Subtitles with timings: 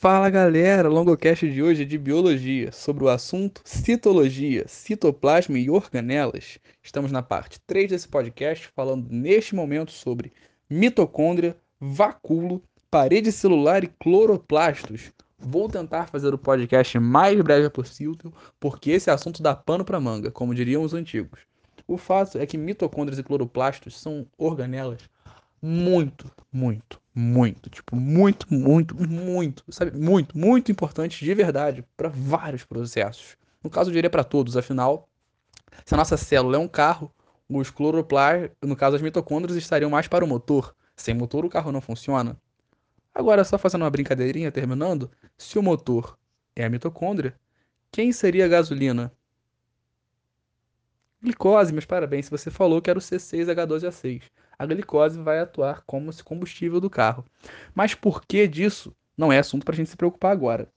[0.00, 6.60] Fala galera, longocast de hoje é de biologia, sobre o assunto citologia, citoplasma e organelas.
[6.80, 10.32] Estamos na parte 3 desse podcast, falando neste momento sobre
[10.70, 15.10] mitocôndria, vacúolo, parede celular e cloroplastos.
[15.36, 20.30] Vou tentar fazer o podcast mais breve possível, porque esse assunto dá pano para manga,
[20.30, 21.40] como diriam os antigos.
[21.88, 25.00] O fato é que mitocôndrias e cloroplastos são organelas
[25.60, 29.90] muito, muito, muito, tipo, muito, muito, muito, sabe?
[29.98, 33.36] Muito, muito importante de verdade para vários processos.
[33.62, 35.08] No caso, eu diria para todos, afinal,
[35.84, 37.12] se a nossa célula é um carro,
[37.48, 40.72] os cloroplastos, no caso as mitocôndrias, estariam mais para o motor.
[40.94, 42.36] Sem motor, o carro não funciona.
[43.12, 46.16] Agora, só fazendo uma brincadeirinha, terminando, se o motor
[46.54, 47.34] é a mitocôndria,
[47.90, 49.12] quem seria a gasolina?
[51.20, 54.22] Glicose, mas parabéns, se você falou que era o C6H12A6
[54.58, 57.24] a glicose vai atuar como esse combustível do carro.
[57.74, 60.68] Mas por que disso não é assunto para a gente se preocupar agora.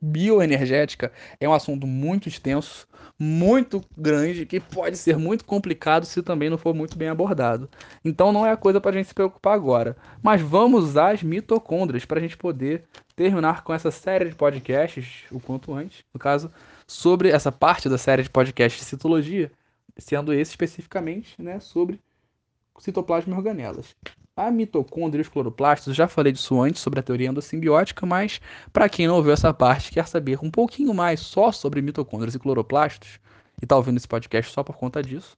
[0.00, 2.86] Bioenergética é um assunto muito extenso,
[3.18, 7.70] muito grande, que pode ser muito complicado se também não for muito bem abordado.
[8.04, 9.96] Então não é a coisa para a gente se preocupar agora.
[10.22, 12.84] Mas vamos as mitocôndrias para a gente poder
[13.16, 16.04] terminar com essa série de podcasts o quanto antes.
[16.12, 16.50] No caso,
[16.86, 19.50] sobre essa parte da série de podcasts de citologia,
[19.96, 21.98] sendo esse especificamente né, sobre
[22.78, 23.94] citoplasma e organelas.
[24.36, 28.40] A mitocôndria e os cloroplastos, já falei disso antes sobre a teoria endossimbiótica, mas
[28.72, 32.38] para quem não ouviu essa parte quer saber um pouquinho mais só sobre mitocôndrias e
[32.38, 33.20] cloroplastos,
[33.62, 35.36] e está ouvindo esse podcast só por conta disso.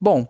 [0.00, 0.26] Bom,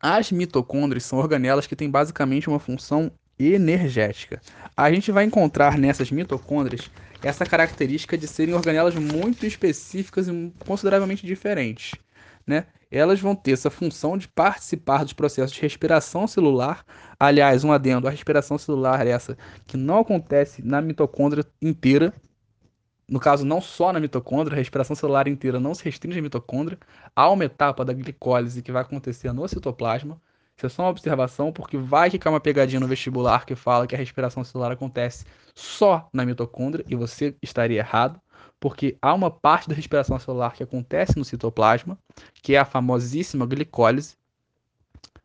[0.00, 4.40] as mitocôndrias são organelas que têm basicamente uma função energética.
[4.76, 6.90] A gente vai encontrar nessas mitocôndrias
[7.22, 11.92] essa característica de serem organelas muito específicas e consideravelmente diferentes,
[12.46, 12.66] né?
[12.90, 16.84] Elas vão ter essa função de participar dos processos de respiração celular.
[17.18, 22.12] Aliás, um adendo, a respiração celular é essa que não acontece na mitocôndria inteira.
[23.08, 26.78] No caso, não só na mitocôndria, a respiração celular inteira não se restringe à mitocôndria.
[27.14, 30.20] Há uma etapa da glicólise que vai acontecer no citoplasma.
[30.56, 33.94] Isso é só uma observação, porque vai ficar uma pegadinha no vestibular que fala que
[33.94, 35.24] a respiração celular acontece
[35.54, 38.20] só na mitocôndria, e você estaria errado
[38.60, 41.98] porque há uma parte da respiração celular que acontece no citoplasma,
[42.42, 44.16] que é a famosíssima glicólise,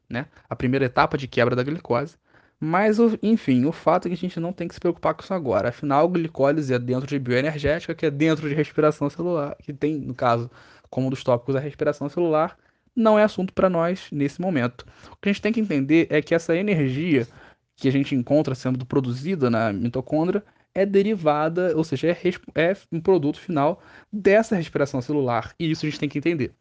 [0.09, 0.27] né?
[0.49, 2.15] A primeira etapa de quebra da glicose.
[2.57, 5.33] Mas, enfim, o fato é que a gente não tem que se preocupar com isso
[5.33, 5.69] agora.
[5.69, 10.15] Afinal, glicólise é dentro de bioenergética, que é dentro de respiração celular, que tem, no
[10.15, 10.49] caso,
[10.89, 12.57] como um dos tópicos, a respiração celular,
[12.95, 14.85] não é assunto para nós nesse momento.
[15.11, 17.27] O que a gente tem que entender é que essa energia
[17.75, 20.41] que a gente encontra sendo produzida na mitocôndria
[20.75, 22.17] é derivada, ou seja, é,
[22.53, 23.81] é um produto final
[24.11, 25.55] dessa respiração celular.
[25.57, 26.53] E isso a gente tem que entender.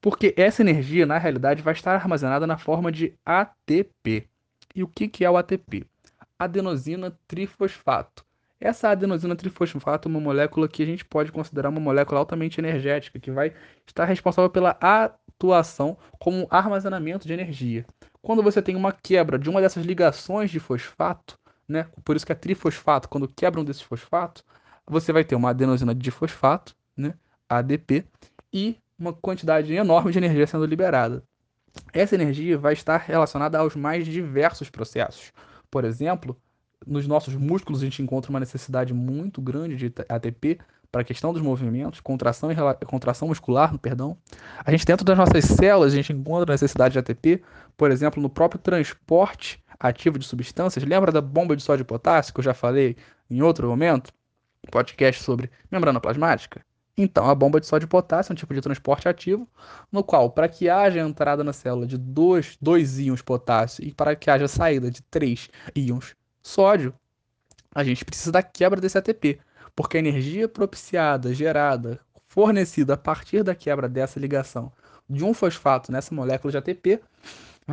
[0.00, 4.28] Porque essa energia, na realidade, vai estar armazenada na forma de ATP.
[4.74, 5.84] E o que, que é o ATP?
[6.38, 8.24] Adenosina trifosfato.
[8.60, 13.18] Essa adenosina trifosfato é uma molécula que a gente pode considerar uma molécula altamente energética,
[13.18, 13.52] que vai
[13.86, 17.84] estar responsável pela atuação como armazenamento de energia.
[18.22, 21.39] Quando você tem uma quebra de uma dessas ligações de fosfato,
[21.70, 21.86] né?
[22.04, 24.42] Por isso que é trifosfato, quando quebra um desses fosfatos,
[24.86, 27.14] você vai ter uma adenosina difosfato, né?
[27.48, 28.04] ADP,
[28.52, 31.22] e uma quantidade enorme de energia sendo liberada.
[31.92, 35.32] Essa energia vai estar relacionada aos mais diversos processos.
[35.70, 36.36] Por exemplo,
[36.84, 40.58] nos nossos músculos a gente encontra uma necessidade muito grande de ATP
[40.90, 44.18] para a questão dos movimentos, contração, e contração muscular, perdão.
[44.64, 47.42] A gente dentro das nossas células a gente encontra a necessidade de ATP,
[47.76, 50.84] por exemplo, no próprio transporte ativo de substâncias.
[50.84, 52.96] Lembra da bomba de sódio e potássio que eu já falei
[53.30, 54.12] em outro momento?
[54.70, 56.60] Podcast sobre membrana plasmática?
[56.96, 59.48] Então, a bomba de sódio e potássio é um tipo de transporte ativo,
[59.90, 64.14] no qual, para que haja entrada na célula de dois, dois íons potássio e para
[64.14, 66.92] que haja saída de três íons sódio,
[67.74, 69.40] a gente precisa da quebra desse ATP
[69.74, 74.70] porque a energia propiciada, gerada, fornecida a partir da quebra dessa ligação
[75.08, 77.00] de um fosfato nessa molécula de ATP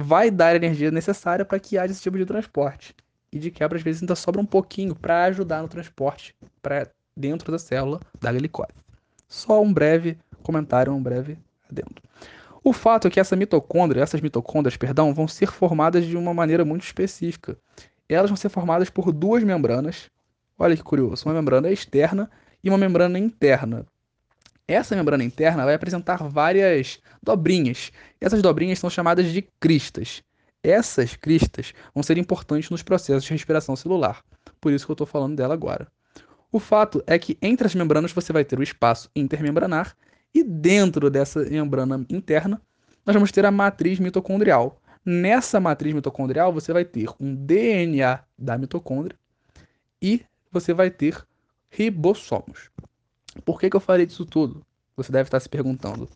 [0.03, 2.95] vai dar a energia necessária para que haja esse tipo de transporte.
[3.31, 7.51] E de quebra, às vezes, ainda sobra um pouquinho para ajudar no transporte para dentro
[7.51, 8.71] da célula da glicose.
[9.27, 11.37] Só um breve comentário, um breve
[11.69, 12.01] adendo.
[12.63, 16.63] O fato é que essa mitocôndria, essas mitocôndrias, perdão, vão ser formadas de uma maneira
[16.63, 17.57] muito específica.
[18.07, 20.09] Elas vão ser formadas por duas membranas
[20.59, 22.31] Olha que curioso, uma membrana externa
[22.63, 23.85] e uma membrana interna.
[24.67, 27.91] Essa membrana interna vai apresentar várias dobrinhas.
[28.19, 30.21] Essas dobrinhas são chamadas de cristas.
[30.61, 34.21] Essas cristas vão ser importantes nos processos de respiração celular.
[34.59, 35.87] Por isso que eu estou falando dela agora.
[36.51, 39.95] O fato é que entre as membranas você vai ter o espaço intermembranar
[40.33, 42.61] e dentro dessa membrana interna
[43.05, 44.81] nós vamos ter a matriz mitocondrial.
[45.05, 49.17] Nessa matriz mitocondrial você vai ter um DNA da mitocôndria
[50.01, 51.25] e você vai ter
[51.69, 52.69] ribossomos.
[53.43, 54.65] Por que, que eu falei disso tudo?
[54.95, 56.09] Você deve estar se perguntando.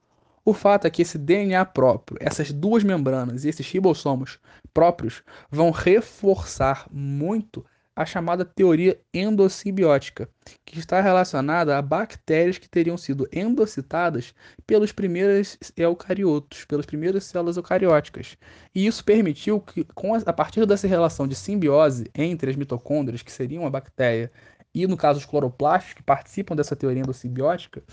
[0.43, 4.39] O fato é que esse DNA próprio, essas duas membranas e esses ribossomos
[4.73, 5.21] próprios
[5.51, 7.63] vão reforçar muito
[7.95, 10.27] a chamada teoria endossimbiótica,
[10.65, 14.33] que está relacionada a bactérias que teriam sido endocitadas
[14.65, 18.37] pelos primeiros eucariotos, pelas primeiras células eucarióticas.
[18.73, 19.85] E isso permitiu que,
[20.25, 24.31] a partir dessa relação de simbiose entre as mitocôndrias, que seriam a bactéria,
[24.73, 27.83] e no caso os cloroplastos, que participam dessa teoria endossimbiótica,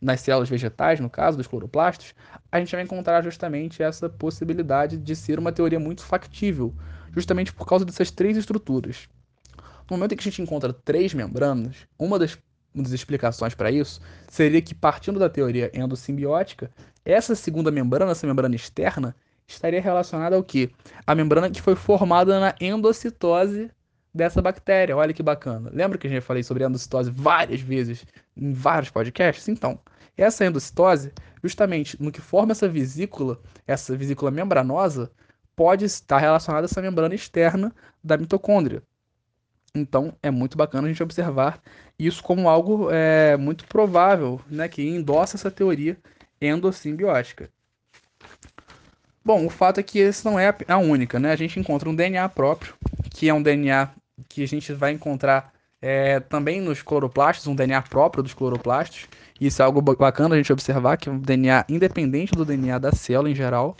[0.00, 2.12] nas células vegetais, no caso dos cloroplastos,
[2.50, 6.74] a gente vai encontrar justamente essa possibilidade de ser uma teoria muito factível,
[7.14, 9.08] justamente por causa dessas três estruturas.
[9.88, 12.36] No momento em que a gente encontra três membranas, uma das,
[12.74, 16.70] uma das explicações para isso seria que, partindo da teoria endossimbiótica,
[17.04, 19.14] essa segunda membrana, essa membrana externa,
[19.46, 20.70] estaria relacionada ao que?
[21.06, 23.70] A membrana que foi formada na endocitose
[24.14, 24.96] dessa bactéria.
[24.96, 25.70] Olha que bacana.
[25.72, 28.04] Lembra que a gente falei sobre endocitose várias vezes
[28.36, 29.48] em vários podcasts?
[29.48, 29.78] Então,
[30.16, 31.12] essa endocitose,
[31.42, 35.10] justamente no que forma essa vesícula, essa vesícula membranosa,
[35.56, 38.82] pode estar relacionada a essa membrana externa da mitocôndria.
[39.74, 41.60] Então, é muito bacana a gente observar
[41.98, 45.96] isso como algo é, muito provável, né, que endossa essa teoria
[46.40, 47.48] endossimbiótica.
[49.24, 51.30] Bom, o fato é que esse não é a única, né?
[51.30, 52.74] A gente encontra um DNA próprio,
[53.10, 53.88] que é um DNA
[54.28, 55.52] que a gente vai encontrar
[55.82, 59.08] é, também nos cloroplastos, um DNA próprio dos cloroplastos.
[59.40, 62.92] Isso é algo bacana a gente observar, que é um DNA independente do DNA da
[62.92, 63.76] célula em geral.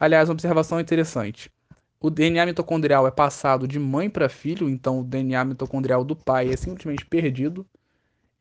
[0.00, 1.50] Aliás, uma observação interessante.
[2.00, 6.50] O DNA mitocondrial é passado de mãe para filho, então o DNA mitocondrial do pai
[6.50, 7.66] é simplesmente perdido.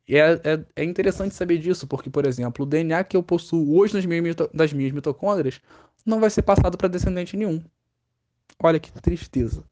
[0.08, 3.78] E é, é, é, interessante saber disso, porque, por exemplo, o DNA que eu possuo
[3.78, 5.62] hoje nas minhas, das minhas mitocôndrias
[6.06, 7.62] não vai ser passado para descendente nenhum.
[8.62, 9.64] Olha que tristeza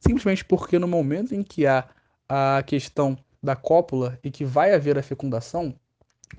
[0.00, 1.88] simplesmente porque no momento em que há
[2.28, 5.74] a questão da cópula e que vai haver a fecundação,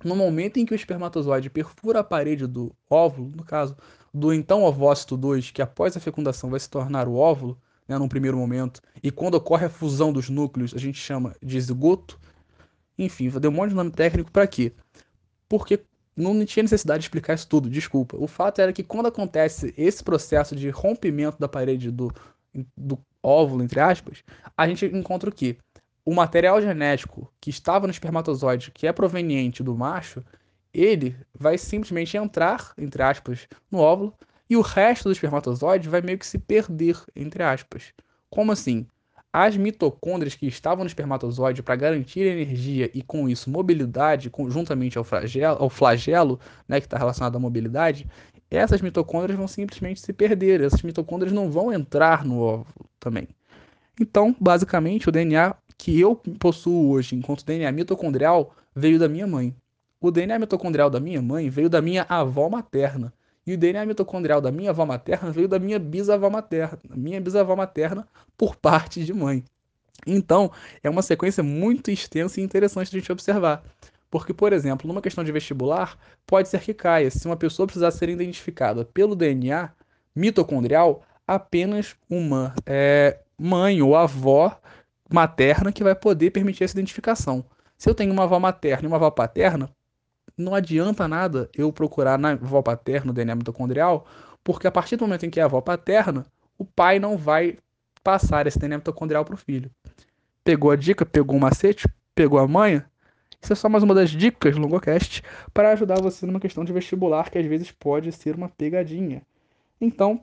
[0.04, 3.76] no momento em que o espermatozoide perfura a parede do óvulo, no caso
[4.14, 7.58] do então ovócito 2, que após a fecundação vai se tornar o óvulo,
[7.88, 11.60] né, num primeiro momento, e quando ocorre a fusão dos núcleos, a gente chama de
[11.60, 12.20] zigoto.
[12.98, 14.74] Enfim, dar um monte de nome técnico para quê?
[15.48, 15.84] Porque
[16.16, 18.18] não tinha necessidade de explicar isso tudo, desculpa.
[18.20, 22.14] O fato era que quando acontece esse processo de rompimento da parede do,
[22.76, 24.24] do óvulo, entre aspas,
[24.58, 25.58] a gente encontra o que?
[26.06, 30.24] O material genético que estava no espermatozoide, que é proveniente do macho,
[30.74, 34.14] ele vai simplesmente entrar, entre aspas, no óvulo,
[34.50, 37.94] e o resto do espermatozoide vai meio que se perder, entre aspas.
[38.30, 38.88] Como assim?
[39.32, 45.04] As mitocôndrias que estavam no espermatozoide para garantir energia e com isso mobilidade, conjuntamente ao
[45.04, 48.08] flagelo, ao flagelo né, que está relacionado à mobilidade,
[48.50, 53.28] essas mitocôndrias vão simplesmente se perder, essas mitocôndrias não vão entrar no óvulo também.
[54.00, 59.56] Então, basicamente, o DNA que eu possuo hoje enquanto DNA mitocondrial veio da minha mãe.
[60.02, 63.14] O DNA mitocondrial da minha mãe veio da minha avó materna.
[63.46, 67.56] E o DNA mitocondrial da minha avó materna veio da minha bisavó materna, minha bisavó
[67.56, 68.08] materna
[68.38, 69.44] por parte de mãe.
[70.06, 70.52] Então,
[70.84, 73.64] é uma sequência muito extensa e interessante de a gente observar.
[74.10, 77.92] Porque, por exemplo, numa questão de vestibular, pode ser que caia, se uma pessoa precisar
[77.92, 79.72] ser identificada pelo DNA
[80.16, 84.60] mitocondrial, apenas uma é, mãe ou avó
[85.12, 87.46] materna que vai poder permitir essa identificação.
[87.78, 89.70] Se eu tenho uma avó materna e uma avó paterna,
[90.38, 94.06] não adianta nada eu procurar na avó paterna o DNA mitocondrial,
[94.44, 96.26] porque a partir do momento em que é a avó paterna,
[96.58, 97.58] o pai não vai
[98.04, 99.70] passar esse DNA mitocondrial para o filho.
[100.44, 102.90] Pegou a dica, pegou o macete, pegou a manha,
[103.42, 106.74] isso é só mais uma das dicas do Longocast para ajudar você numa questão de
[106.74, 109.22] vestibular que às vezes pode ser uma pegadinha.
[109.80, 110.22] Então,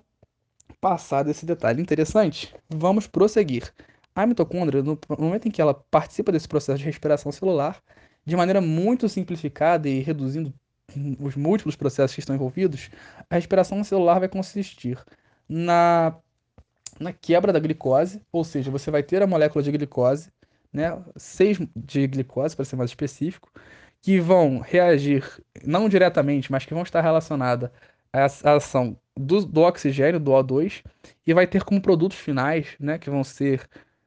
[0.81, 3.73] passado esse detalhe interessante, vamos prosseguir.
[4.15, 7.83] A mitocôndria, no momento em que ela participa desse processo de respiração celular,
[8.25, 10.53] de maneira muito simplificada e reduzindo
[11.21, 12.91] os múltiplos processos que estão envolvidos,
[13.29, 14.99] a respiração celular vai consistir
[15.49, 16.17] na,
[16.99, 20.31] na quebra da glicose, ou seja, você vai ter a molécula de glicose
[20.77, 23.51] né, seis de glicose, para ser mais específico,
[24.03, 25.25] que vão reagir,
[25.65, 27.71] não diretamente, mas que vão estar relacionadas
[28.13, 30.85] à ação do, do oxigênio, do O2,
[31.27, 33.67] e vai ter como produtos finais, né, que vão ser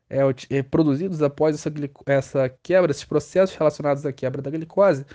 [0.09, 0.19] é,
[0.51, 1.71] é produzidos após essa,
[2.05, 5.05] essa quebra, esses processos relacionados à quebra da glicose,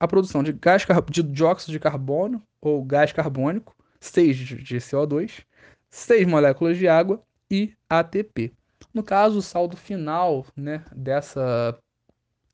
[0.00, 5.44] a produção de gás de dióxido de carbono ou gás carbônico, 6 de CO2,
[5.90, 8.54] 6 moléculas de água e ATP.
[8.94, 11.76] No caso, o saldo final né, dessa,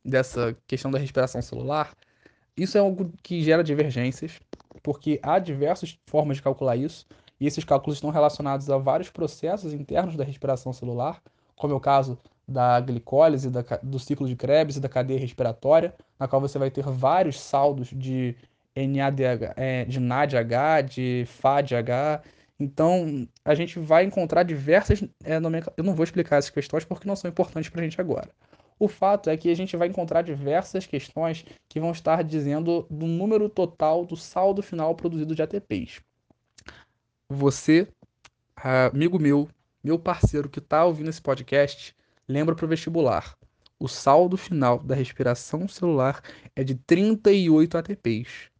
[0.02, 1.94] dessa questão da respiração celular,
[2.56, 4.40] isso é algo que gera divergências,
[4.82, 7.06] porque há diversas formas de calcular isso,
[7.38, 11.22] e esses cálculos estão relacionados a vários processos internos da respiração celular,
[11.54, 12.18] como é o caso
[12.48, 16.70] da glicólise, da, do ciclo de Krebs e da cadeia respiratória, na qual você vai
[16.70, 18.34] ter vários saldos de
[18.74, 22.22] NADH, é, de NADH, de FADH.
[22.60, 25.02] Então, a gente vai encontrar diversas.
[25.24, 25.36] É,
[25.76, 28.28] eu não vou explicar essas questões porque não são importantes para a gente agora.
[28.78, 33.06] O fato é que a gente vai encontrar diversas questões que vão estar dizendo do
[33.06, 36.00] número total do saldo final produzido de ATPs.
[37.30, 37.88] Você,
[38.92, 39.48] amigo meu,
[39.82, 41.94] meu parceiro que está ouvindo esse podcast,
[42.28, 43.36] lembra para o vestibular.
[43.78, 46.20] O saldo final da respiração celular
[46.54, 48.50] é de 38 ATPs.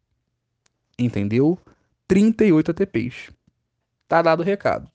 [0.97, 1.59] Entendeu?
[2.07, 3.31] 38 ATPs.
[4.11, 4.91] Tá dado o recado.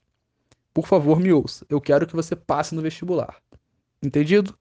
[0.71, 1.65] Por favor, me ouça.
[1.71, 3.35] Eu quero que você passe no vestibular.
[3.99, 4.55] Entendido?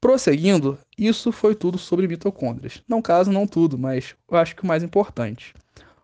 [0.00, 2.82] Prosseguindo, isso foi tudo sobre mitocôndrias.
[2.88, 5.54] Não caso, não tudo, mas eu acho que o mais importante.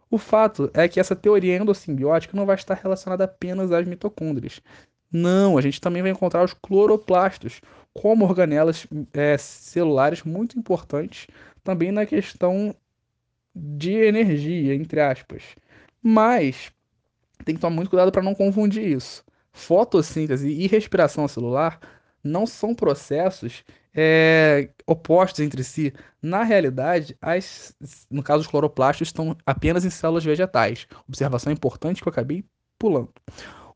[0.09, 4.61] O fato é que essa teoria endossimbiótica não vai estar relacionada apenas às mitocôndrias.
[5.11, 7.61] Não, a gente também vai encontrar os cloroplastos
[7.93, 11.27] como organelas é, celulares muito importantes
[11.65, 12.77] também na questão
[13.53, 15.43] de energia, entre aspas.
[16.01, 16.71] Mas
[17.45, 19.25] tem que tomar muito cuidado para não confundir isso.
[19.53, 21.79] Fotossíntese e respiração celular
[22.23, 25.93] não são processos é, opostos entre si.
[26.21, 27.75] Na realidade, as,
[28.11, 30.87] no caso, os cloroplastos estão apenas em células vegetais.
[31.09, 32.45] Observação importante que eu acabei
[32.79, 33.13] pulando.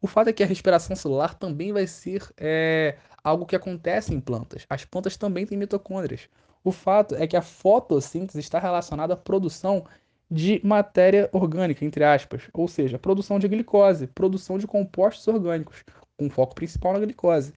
[0.01, 4.21] O fato é que a respiração celular também vai ser é, algo que acontece em
[4.21, 4.65] plantas.
[4.69, 6.29] As plantas também têm mitocôndrias.
[6.63, 9.85] O fato é que a fotossíntese está relacionada à produção
[10.31, 15.85] de matéria orgânica, entre aspas, ou seja, produção de glicose, produção de compostos orgânicos,
[16.17, 17.53] com foco principal na glicose.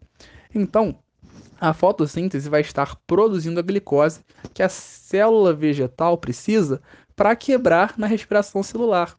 [0.54, 0.98] Então,
[1.60, 4.22] a fotossíntese vai estar produzindo a glicose
[4.54, 6.82] que a célula vegetal precisa
[7.16, 9.16] para quebrar na respiração celular.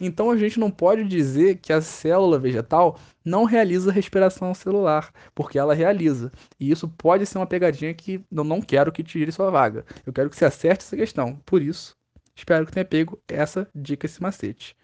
[0.00, 5.58] Então a gente não pode dizer que a célula vegetal não realiza respiração celular, porque
[5.58, 6.32] ela realiza.
[6.58, 9.84] E isso pode ser uma pegadinha que eu não quero que tire sua vaga.
[10.06, 11.36] Eu quero que você acerte essa questão.
[11.44, 11.94] Por isso,
[12.40, 14.76] espero que tenha pego essa dica, esse macete.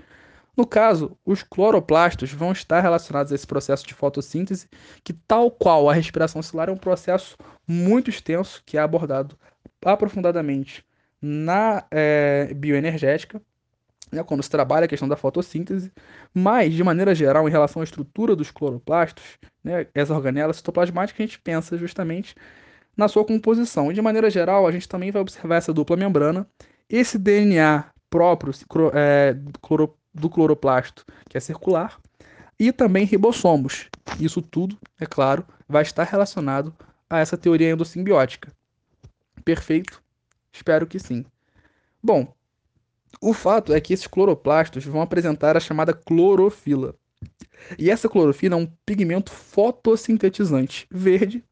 [0.57, 4.69] No caso, os cloroplastos vão estar relacionados a esse processo de fotossíntese,
[5.05, 7.37] que, tal qual a respiração celular, é um processo
[7.67, 9.37] muito extenso que é abordado
[9.85, 10.85] aprofundadamente
[11.21, 13.41] na é, bioenergética,
[14.11, 15.93] né, quando se trabalha a questão da fotossíntese,
[16.33, 21.27] mas, de maneira geral, em relação à estrutura dos cloroplastos, né, essa organela citoplasmática, a
[21.27, 22.35] gente pensa justamente
[22.97, 23.91] na sua composição.
[23.91, 26.49] E, de maneira geral, a gente também vai observar essa dupla membrana,
[26.89, 28.53] esse DNA próprio
[28.95, 29.35] é,
[30.15, 32.01] do cloroplasto, que é circular,
[32.59, 33.89] e também ribossomos.
[34.19, 36.75] Isso tudo, é claro, vai estar relacionado
[37.09, 38.53] a essa teoria endossimbiótica.
[39.45, 40.03] Perfeito?
[40.53, 41.25] Espero que sim.
[42.03, 42.33] Bom,
[43.21, 46.95] o fato é que esses cloroplastos vão apresentar a chamada clorofila.
[47.79, 51.45] E essa clorofila é um pigmento fotossintetizante verde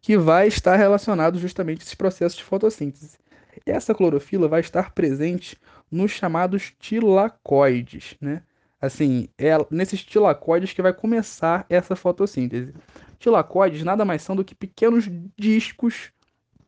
[0.00, 3.18] que vai estar relacionado justamente a esses processos de fotossíntese.
[3.64, 5.56] Essa clorofila vai estar presente
[5.90, 8.42] nos chamados tilacoides, né?
[8.80, 12.74] Assim, é nesses tilacoides que vai começar essa fotossíntese.
[13.18, 16.12] Tilacoides nada mais são do que pequenos discos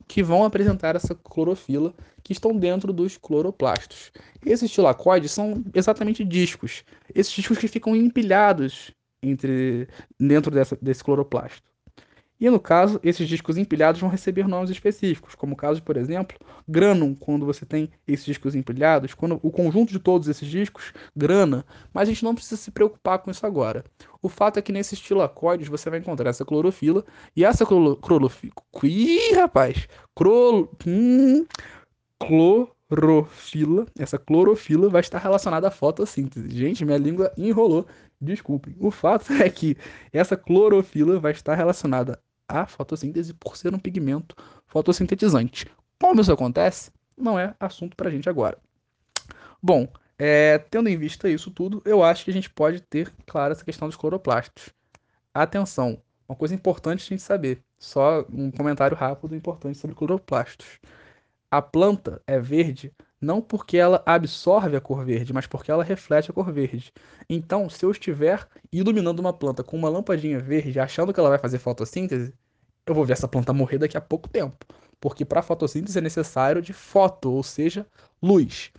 [0.07, 4.11] que vão apresentar essa clorofila que estão dentro dos cloroplastos.
[4.45, 6.83] Esses tilacoides são exatamente discos.
[7.15, 8.91] Esses discos que ficam empilhados
[9.23, 9.87] entre
[10.19, 11.68] dentro dessa, desse cloroplasto.
[12.41, 16.37] E no caso, esses discos empilhados vão receber nomes específicos, como o caso, por exemplo,
[16.69, 21.65] granum, quando você tem esses discos empilhados, quando o conjunto de todos esses discos, grana,
[21.93, 23.85] mas a gente não precisa se preocupar com isso agora.
[24.23, 27.05] O fato é que nesses tilacoides você vai encontrar essa clorofila,
[27.35, 28.53] e essa clorofila...
[28.85, 29.89] Ih, rapaz!
[30.15, 30.71] Cro...
[30.87, 31.45] Hum,
[32.21, 36.49] clorofila, essa clorofila vai estar relacionada à fotossíntese.
[36.51, 37.87] Gente, minha língua enrolou.
[38.21, 38.75] Desculpem.
[38.79, 39.77] O fato é que
[40.13, 44.35] essa clorofila vai estar relacionada a fotossíntese por ser um pigmento
[44.67, 45.67] fotossintetizante.
[46.01, 48.59] Como isso acontece, não é assunto para a gente agora.
[49.63, 49.87] Bom,
[50.19, 53.65] é, tendo em vista isso tudo, eu acho que a gente pode ter clara essa
[53.65, 54.71] questão dos cloroplastos.
[55.35, 60.79] Atenção, uma coisa importante a gente saber, só um comentário rápido importante sobre cloroplastos.
[61.51, 66.31] A planta é verde não porque ela absorve a cor verde, mas porque ela reflete
[66.31, 66.93] a cor verde.
[67.29, 71.39] Então, se eu estiver iluminando uma planta com uma lampadinha verde, achando que ela vai
[71.39, 72.33] fazer fotossíntese,
[72.87, 74.65] eu vou ver essa planta morrer daqui a pouco tempo.
[75.01, 77.87] Porque para fotossíntese é necessário de foto, ou seja,
[78.23, 78.71] luz.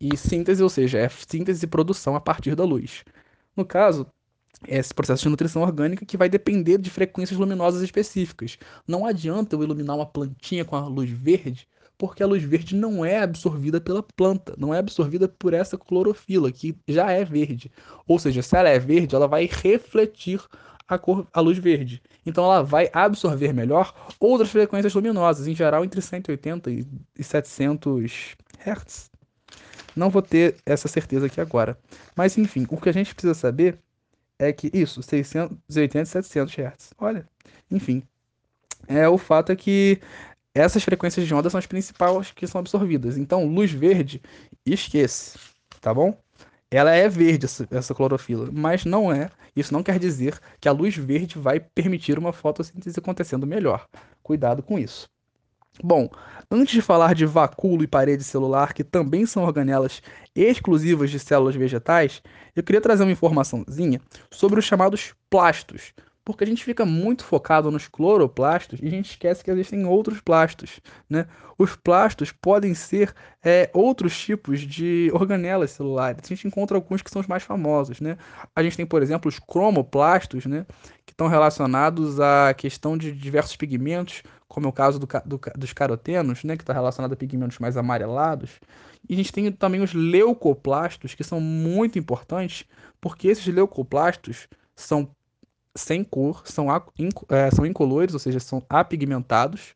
[0.00, 3.04] E síntese, ou seja, é síntese e produção a partir da luz.
[3.56, 4.06] No caso,
[4.66, 8.58] é esse processo de nutrição orgânica que vai depender de frequências luminosas específicas.
[8.86, 13.04] Não adianta eu iluminar uma plantinha com a luz verde porque a luz verde não
[13.04, 17.70] é absorvida pela planta, não é absorvida por essa clorofila, que já é verde.
[18.06, 20.40] Ou seja, se ela é verde, ela vai refletir
[20.88, 22.02] a cor, a luz verde.
[22.26, 28.36] Então ela vai absorver melhor outras frequências luminosas, em geral entre 180 e 700
[28.66, 29.10] Hz.
[29.96, 31.78] Não vou ter essa certeza aqui agora.
[32.16, 33.78] Mas enfim, o que a gente precisa saber
[34.38, 36.94] é que isso, 680 e 700 Hz.
[36.98, 37.28] Olha,
[37.70, 38.02] enfim.
[38.86, 40.00] É, o fato é que
[40.54, 43.18] essas frequências de onda são as principais que são absorvidas.
[43.18, 44.22] Então, luz verde,
[44.64, 45.38] esquece,
[45.80, 46.16] tá bom?
[46.70, 49.30] Ela é verde, essa, clorofila, mas não é.
[49.54, 53.86] Isso não quer dizer que a luz verde vai permitir uma fotossíntese acontecendo melhor.
[54.22, 55.08] Cuidado com isso.
[55.82, 56.08] Bom,
[56.50, 60.00] antes de falar de vacúolo e parede celular, que também são organelas
[60.34, 62.22] exclusivas de células vegetais,
[62.54, 65.92] eu queria trazer uma informaçãozinha sobre os chamados plastos,
[66.24, 70.20] porque a gente fica muito focado nos cloroplastos e a gente esquece que existem outros
[70.20, 70.80] plastos.
[71.08, 71.26] Né?
[71.58, 76.22] Os plastos podem ser é, outros tipos de organelas celulares.
[76.24, 78.00] A gente encontra alguns que são os mais famosos.
[78.00, 78.16] Né?
[78.56, 80.64] A gente tem, por exemplo, os cromoplastos, né?
[81.04, 85.72] que estão relacionados à questão de diversos pigmentos, como é o caso do, do, dos
[85.74, 86.56] carotenos, né?
[86.56, 88.52] que está relacionado a pigmentos mais amarelados.
[89.06, 92.64] E a gente tem também os leucoplastos, que são muito importantes,
[92.98, 95.10] porque esses leucoplastos são
[95.76, 96.68] sem cor, são,
[97.28, 99.74] é, são incolores, ou seja, são apigmentados.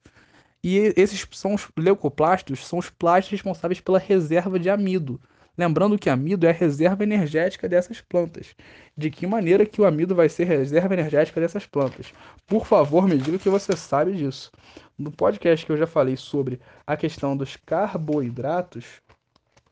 [0.62, 5.21] E esses são os leucoplastos, são os plastos responsáveis pela reserva de amido.
[5.57, 8.55] Lembrando que amido é a reserva energética dessas plantas.
[8.97, 12.12] De que maneira que o amido vai ser reserva energética dessas plantas?
[12.47, 14.52] Por favor, me diga que você sabe disso.
[14.97, 18.85] No podcast que eu já falei sobre a questão dos carboidratos,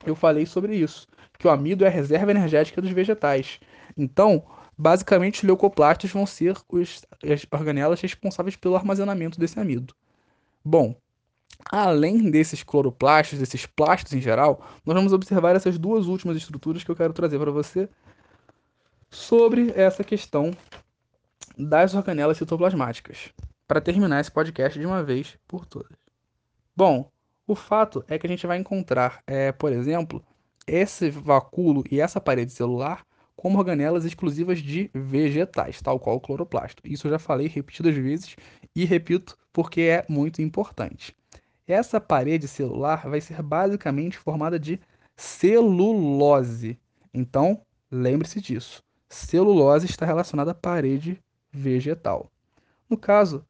[0.04, 1.06] eu falei sobre isso,
[1.38, 3.60] que o amido é a reserva energética dos vegetais.
[3.96, 4.44] Então,
[4.78, 9.94] Basicamente, os leucoplastos vão ser os, as organelas responsáveis pelo armazenamento desse amido.
[10.62, 10.94] Bom,
[11.64, 16.90] além desses cloroplastos, desses plastos em geral, nós vamos observar essas duas últimas estruturas que
[16.90, 17.88] eu quero trazer para você
[19.10, 20.50] sobre essa questão
[21.56, 23.32] das organelas citoplasmáticas,
[23.66, 25.96] para terminar esse podcast de uma vez por todas.
[26.76, 27.10] Bom,
[27.46, 30.22] o fato é que a gente vai encontrar, é, por exemplo,
[30.66, 33.06] esse vacúolo e essa parede celular
[33.46, 36.82] como organelas exclusivas de vegetais, tal qual o cloroplasto.
[36.84, 38.34] Isso eu já falei repetidas vezes
[38.74, 41.14] e repito porque é muito importante.
[41.64, 44.80] Essa parede celular vai ser basicamente formada de
[45.14, 46.76] celulose.
[47.14, 48.82] Então, lembre-se disso.
[49.08, 52.28] Celulose está relacionada à parede vegetal.
[52.90, 53.46] No caso,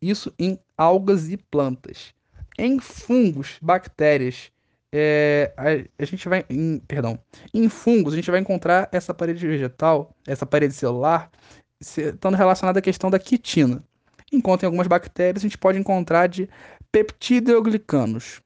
[0.00, 2.14] isso em algas e plantas.
[2.56, 4.52] Em fungos, bactérias
[4.96, 7.18] é, a, a, gente vai, em, perdão,
[7.52, 11.32] em fungos a gente vai encontrar essa parede vegetal, essa parede celular,
[11.80, 13.82] estando relacionada à questão da quitina.
[14.32, 16.48] Enquanto em algumas bactérias a gente pode encontrar de
[16.92, 18.40] peptidoglicanos.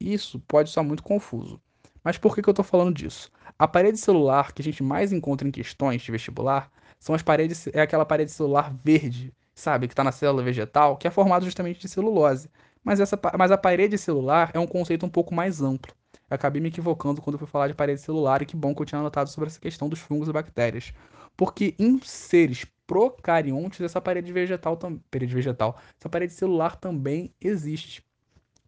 [0.00, 1.60] Isso pode soar muito confuso.
[2.02, 3.30] Mas por que, que eu estou falando disso?
[3.56, 7.68] A parede celular que a gente mais encontra em questões de vestibular são as paredes,
[7.68, 11.80] é aquela parede celular verde, sabe, que está na célula vegetal, que é formada justamente
[11.80, 12.50] de celulose.
[12.84, 15.92] Mas, essa, mas a parede celular é um conceito um pouco mais amplo.
[16.28, 18.86] Eu acabei me equivocando quando fui falar de parede celular e que bom que eu
[18.86, 20.92] tinha anotado sobre essa questão dos fungos e bactérias.
[21.36, 24.76] Porque em seres procariontes, essa parede vegetal,
[25.10, 28.04] parede vegetal, essa parede celular também existe.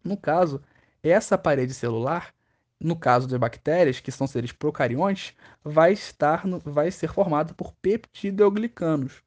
[0.03, 0.61] No caso,
[1.03, 2.33] essa parede celular,
[2.79, 7.73] no caso de bactérias, que são seres procariontes, vai estar no, vai ser formada por
[7.81, 9.23] peptidoglicanos,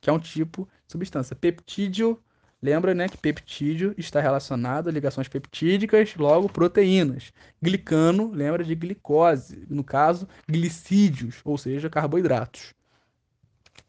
[0.00, 1.36] que é um tipo de substância.
[1.36, 2.20] Peptídeo
[2.62, 7.32] Lembra, né, que peptídeo está relacionado a ligações peptídicas, logo proteínas.
[7.62, 12.74] Glicano lembra de glicose, no caso, glicídios, ou seja, carboidratos.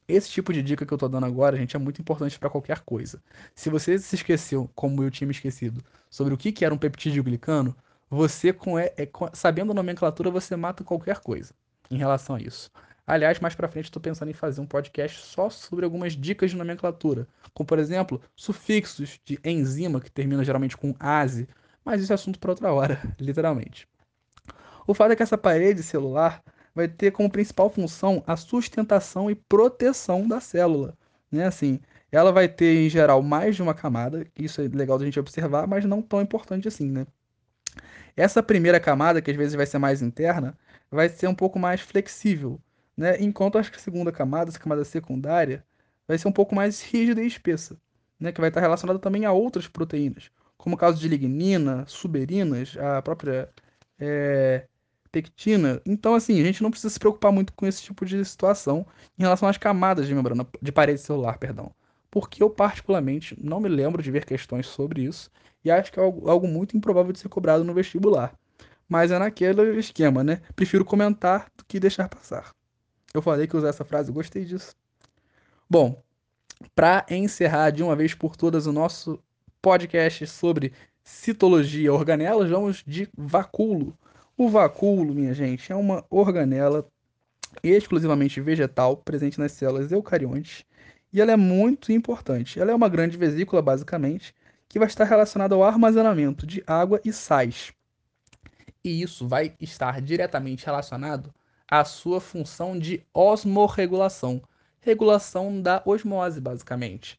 [0.08, 2.80] Esse tipo de dica que eu estou dando agora, gente, é muito importante para qualquer
[2.80, 3.22] coisa.
[3.56, 6.78] Se você se esqueceu, como eu tinha me esquecido, sobre o que, que era um
[6.78, 7.76] peptídeo glicano,
[8.10, 11.54] você, com, é, é, sabendo a nomenclatura, você mata qualquer coisa
[11.90, 12.70] em relação a isso.
[13.06, 16.58] Aliás, mais para frente estou pensando em fazer um podcast só sobre algumas dicas de
[16.58, 21.48] nomenclatura, como por exemplo, sufixos de enzima que termina geralmente com ase,
[21.84, 23.88] mas isso é assunto para outra hora, literalmente.
[24.88, 29.36] O fato é que essa parede celular vai ter como principal função a sustentação e
[29.36, 30.98] proteção da célula,
[31.32, 31.46] né?
[31.46, 31.80] Assim,
[32.12, 35.68] ela vai ter em geral mais de uma camada, isso é legal da gente observar,
[35.68, 37.06] mas não tão importante assim, né?
[38.16, 40.58] Essa primeira camada, que às vezes vai ser mais interna,
[40.90, 42.60] vai ser um pouco mais flexível,
[43.02, 43.18] né?
[43.20, 45.66] Enquanto acho que a segunda camada, essa camada secundária,
[46.08, 47.76] vai ser um pouco mais rígida e espessa,
[48.20, 48.32] né?
[48.32, 53.02] Que vai estar relacionada também a outras proteínas, como o caso de lignina, suberinas, a
[53.02, 53.50] própria
[54.00, 54.68] é,
[55.12, 55.82] pectina.
[55.84, 58.86] Então, assim, a gente não precisa se preocupar muito com esse tipo de situação
[59.18, 61.74] em relação às camadas de membrana, de parede celular, perdão.
[62.12, 65.32] Porque eu, particularmente, não me lembro de ver questões sobre isso
[65.66, 68.34] e acho que é algo, algo muito improvável de ser cobrado no vestibular.
[68.88, 70.42] Mas é naquele esquema, né?
[70.56, 72.52] Prefiro comentar do que deixar passar.
[73.14, 74.76] Eu falei que usar essa frase, gostei disso.
[75.70, 76.02] Bom,
[76.76, 79.20] para encerrar de uma vez por todas o nosso
[79.62, 83.98] podcast sobre citologia organelas, vamos de vacúolo.
[84.38, 86.88] O vacúolo, minha gente, é uma organela
[87.62, 90.66] exclusivamente vegetal presente nas células eucariontes
[91.12, 92.60] e ela é muito importante.
[92.60, 94.34] Ela é uma grande vesícula, basicamente,
[94.70, 97.74] que vai estar relacionada ao armazenamento de água e sais.
[98.84, 101.34] E isso vai estar diretamente relacionado
[101.72, 104.42] à sua função de osmorregulação,
[104.82, 107.18] regulação da osmose, basicamente.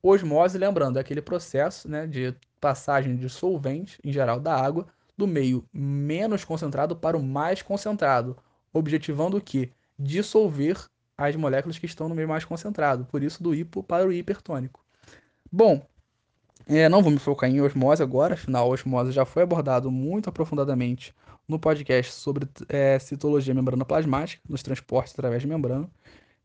[0.00, 5.26] Osmose, lembrando, é aquele processo né, de passagem de solvente, em geral da água, do
[5.26, 8.36] meio menos concentrado para o mais concentrado,
[8.72, 9.72] objetivando o que?
[9.98, 14.12] Dissolver as moléculas que estão no meio mais concentrado, por isso do hipo para o
[14.12, 14.84] hipertônico.
[15.50, 15.84] Bom,
[16.68, 21.14] é, não vou me focar em osmose agora, afinal, osmose já foi abordado muito aprofundadamente
[21.48, 25.90] no podcast sobre é, citologia membrana plasmática, nos transportes através de membrana.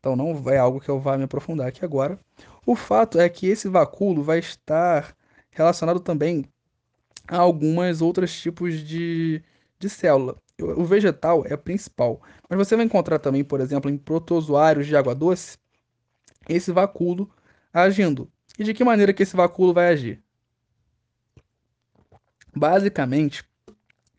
[0.00, 2.18] Então não é algo que eu vá me aprofundar aqui agora.
[2.66, 5.14] O fato é que esse vacúolo vai estar
[5.50, 6.44] relacionado também
[7.28, 9.42] a algumas outros tipos de,
[9.78, 10.36] de célula.
[10.60, 15.14] O vegetal é principal, mas você vai encontrar também, por exemplo, em protozoários de água
[15.14, 15.58] doce,
[16.48, 17.30] esse vacúolo
[17.72, 18.30] agindo.
[18.58, 20.22] E de que maneira que esse vacúolo vai agir?
[22.54, 23.44] Basicamente,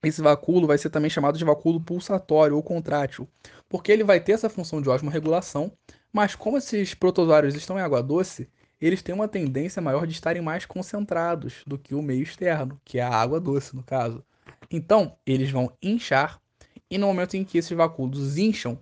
[0.03, 3.27] esse vacúolo vai ser também chamado de vacúolo pulsatório ou contrátil,
[3.69, 5.71] porque ele vai ter essa função de osmorregulação,
[6.11, 10.41] mas como esses protozoários estão em água doce, eles têm uma tendência maior de estarem
[10.41, 14.23] mais concentrados do que o meio externo, que é a água doce, no caso.
[14.69, 16.41] Então, eles vão inchar,
[16.89, 18.77] e no momento em que esses vacúolos incham,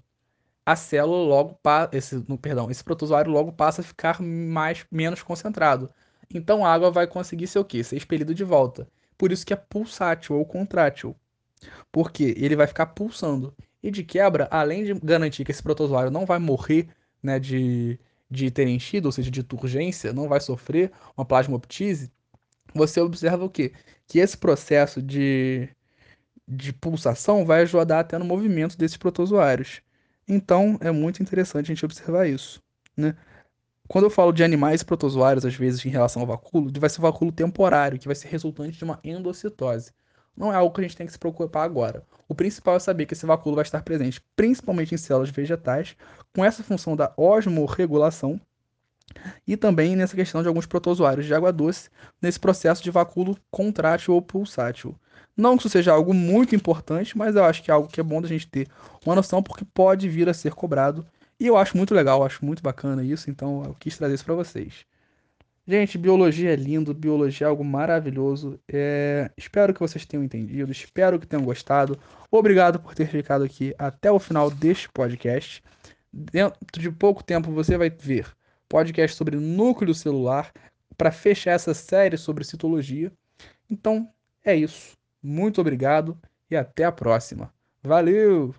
[0.66, 1.60] a célula logo
[1.92, 5.90] esse, no, perdão, esse protozoário logo passa a ficar mais menos concentrado.
[6.34, 7.84] Então a água vai conseguir ser o quê?
[7.84, 8.88] Ser expelido de volta.
[9.18, 11.16] Por isso que é pulsátil ou contrátil.
[11.92, 13.54] Porque ele vai ficar pulsando.
[13.82, 16.88] E de quebra, além de garantir que esse protozoário não vai morrer
[17.22, 18.00] né, de,
[18.30, 22.12] de ter enchido, ou seja, de turgência, não vai sofrer uma plasmoptise,
[22.74, 23.74] você observa o quê?
[24.08, 25.70] Que esse processo de,
[26.48, 29.82] de pulsação vai ajudar até no movimento desses protozoários.
[30.28, 32.62] Então, é muito interessante a gente observar isso,
[32.96, 33.16] né?
[33.88, 37.34] Quando eu falo de animais protozoários, às vezes, em relação ao vacúolo, vai ser vacúolo
[37.34, 39.92] temporário, que vai ser resultante de uma endocitose.
[40.36, 42.04] Não é algo que a gente tem que se preocupar agora.
[42.28, 45.96] O principal é saber que esse vacúolo vai estar presente principalmente em células vegetais,
[46.34, 48.40] com essa função da osmorregulação,
[49.46, 51.90] e também nessa questão de alguns protozoários de água doce,
[52.22, 54.96] nesse processo de vacúolo contrátil ou pulsátil.
[55.36, 58.04] Não que isso seja algo muito importante, mas eu acho que é algo que é
[58.04, 58.68] bom da gente ter
[59.06, 61.06] uma noção, porque pode vir a ser cobrado.
[61.40, 64.36] E eu acho muito legal, acho muito bacana isso, então eu quis trazer isso para
[64.36, 64.86] vocês.
[65.66, 68.60] Gente, biologia é lindo, biologia é algo maravilhoso.
[68.72, 69.32] É...
[69.38, 71.98] Espero que vocês tenham entendido, espero que tenham gostado.
[72.30, 75.64] Obrigado por ter ficado aqui até o final deste podcast.
[76.12, 78.28] Dentro de pouco tempo você vai ver
[78.68, 80.52] podcast sobre núcleo celular
[80.98, 83.12] para fechar essa série sobre citologia.
[83.70, 84.12] Então,
[84.44, 84.98] é isso.
[85.24, 86.20] Muito obrigado
[86.52, 87.54] e até a próxima.
[87.82, 88.54] Valeu!